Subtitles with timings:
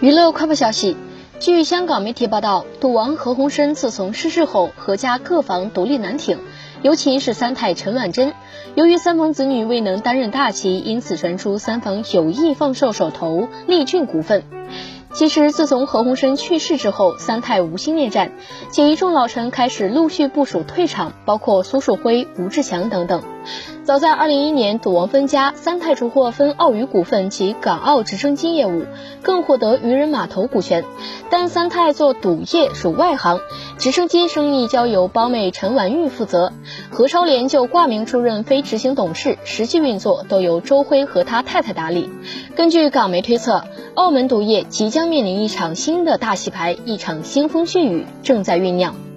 [0.00, 0.96] 娱乐快报消息，
[1.40, 6.38] 据香港媒体报道，赌王何鸿燊自从逝世后，何家各房独立难挺，
[6.82, 8.32] 尤其是三太陈婉珍。
[8.76, 14.44] 由于三房子女未能担任大旗，因此传出三房有意放售手头利骏股份。
[15.18, 18.30] 其实，自从何鸿燊去世之后，三太无心恋战，
[18.70, 23.20] 且一众老臣开始陆续部署退场，包括苏树辉、吴志强等等。
[23.82, 28.84] 早在二零一一年，赌王分家，三太除获分澳娱股份及港澳直升机业务，
[29.20, 30.84] 更获得渔人码头股权。
[31.30, 33.40] 但三太做赌业属外行，
[33.76, 36.52] 直升机生意交由胞妹陈婉玉负责，
[36.90, 42.08] 何超莲就挂名出任非执行董事，实际运作都由周辉和他太太打理。
[42.54, 43.64] 根据港媒推测，
[43.98, 49.07] 澳门赌业即将面临一场新的大洗牌，一场腥风血雨正在酝酿。